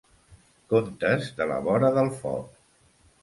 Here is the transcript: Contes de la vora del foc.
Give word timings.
Contes 0.73 1.27
de 1.41 1.47
la 1.53 1.59
vora 1.67 1.91
del 1.99 2.11
foc. 2.23 2.57